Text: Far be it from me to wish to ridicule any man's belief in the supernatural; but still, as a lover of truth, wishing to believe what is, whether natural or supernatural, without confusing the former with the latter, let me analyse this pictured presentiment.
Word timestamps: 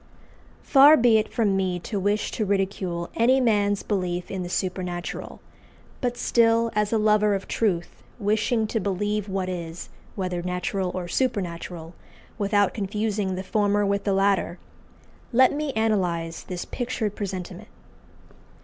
Far 0.63 0.97
be 0.97 1.19
it 1.19 1.31
from 1.31 1.55
me 1.55 1.77
to 1.81 1.99
wish 1.99 2.31
to 2.31 2.43
ridicule 2.43 3.11
any 3.13 3.39
man's 3.39 3.83
belief 3.83 4.31
in 4.31 4.41
the 4.41 4.49
supernatural; 4.49 5.41
but 6.01 6.17
still, 6.17 6.71
as 6.73 6.91
a 6.91 6.97
lover 6.97 7.35
of 7.35 7.47
truth, 7.47 8.01
wishing 8.17 8.65
to 8.65 8.79
believe 8.79 9.29
what 9.29 9.47
is, 9.47 9.89
whether 10.15 10.41
natural 10.41 10.89
or 10.95 11.07
supernatural, 11.07 11.93
without 12.39 12.73
confusing 12.73 13.35
the 13.35 13.43
former 13.43 13.85
with 13.85 14.03
the 14.03 14.13
latter, 14.13 14.57
let 15.31 15.53
me 15.53 15.71
analyse 15.75 16.41
this 16.41 16.65
pictured 16.65 17.15
presentiment. 17.15 17.67